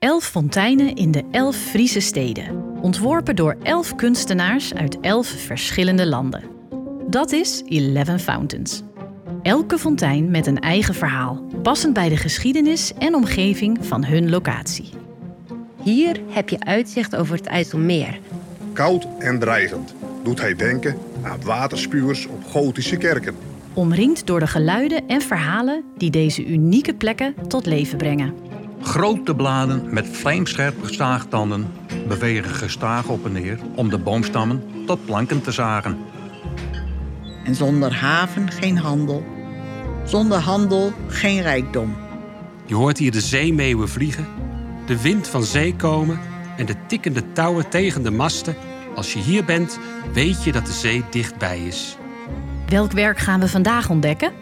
Elf 0.00 0.24
fonteinen 0.24 0.94
in 0.94 1.10
de 1.10 1.24
elf 1.30 1.56
Friese 1.56 2.00
steden. 2.00 2.64
Ontworpen 2.82 3.36
door 3.36 3.56
elf 3.62 3.94
kunstenaars 3.94 4.74
uit 4.74 5.00
elf 5.00 5.26
verschillende 5.26 6.06
landen. 6.06 6.42
Dat 7.08 7.32
is 7.32 7.62
Eleven 7.66 8.20
Fountains. 8.20 8.82
Elke 9.42 9.78
fontein 9.78 10.30
met 10.30 10.46
een 10.46 10.60
eigen 10.60 10.94
verhaal, 10.94 11.44
passend 11.62 11.94
bij 11.94 12.08
de 12.08 12.16
geschiedenis 12.16 12.92
en 12.98 13.14
omgeving 13.14 13.78
van 13.80 14.04
hun 14.04 14.30
locatie. 14.30 14.90
Hier 15.82 16.20
heb 16.28 16.48
je 16.48 16.60
uitzicht 16.60 17.16
over 17.16 17.36
het 17.36 17.46
IJsselmeer. 17.46 18.18
Koud 18.72 19.06
en 19.18 19.38
dreigend 19.38 19.94
doet 20.22 20.40
hij 20.40 20.54
denken 20.54 20.98
aan 21.22 21.44
waterspuwers 21.44 22.26
op 22.26 22.44
gotische 22.44 22.96
kerken. 22.96 23.36
Omringd 23.74 24.26
door 24.26 24.40
de 24.40 24.46
geluiden 24.46 25.08
en 25.08 25.22
verhalen 25.22 25.84
die 25.96 26.10
deze 26.10 26.46
unieke 26.46 26.94
plekken 26.94 27.34
tot 27.48 27.66
leven 27.66 27.98
brengen. 27.98 28.49
Grote 28.82 29.34
bladen 29.34 29.94
met 29.94 30.08
vlijmscherpe 30.08 30.94
zaagtanden 30.94 31.72
bewegen 32.08 32.54
gestaag 32.54 33.08
op 33.08 33.24
en 33.24 33.32
neer 33.32 33.58
om 33.74 33.88
de 33.88 33.98
boomstammen 33.98 34.62
tot 34.86 35.04
planken 35.04 35.42
te 35.42 35.52
zagen. 35.52 35.98
En 37.44 37.54
zonder 37.54 37.94
haven 37.94 38.50
geen 38.50 38.78
handel. 38.78 39.24
Zonder 40.04 40.38
handel 40.38 40.92
geen 41.08 41.42
rijkdom. 41.42 41.96
Je 42.66 42.74
hoort 42.74 42.98
hier 42.98 43.10
de 43.10 43.20
zeemeeuwen 43.20 43.88
vliegen, 43.88 44.26
de 44.86 45.02
wind 45.02 45.28
van 45.28 45.42
zee 45.42 45.76
komen 45.76 46.18
en 46.56 46.66
de 46.66 46.74
tikkende 46.86 47.32
touwen 47.32 47.68
tegen 47.68 48.02
de 48.02 48.10
masten. 48.10 48.56
Als 48.94 49.12
je 49.12 49.18
hier 49.18 49.44
bent, 49.44 49.78
weet 50.12 50.44
je 50.44 50.52
dat 50.52 50.66
de 50.66 50.72
zee 50.72 51.04
dichtbij 51.10 51.60
is. 51.66 51.96
Welk 52.68 52.92
werk 52.92 53.18
gaan 53.18 53.40
we 53.40 53.48
vandaag 53.48 53.90
ontdekken? 53.90 54.32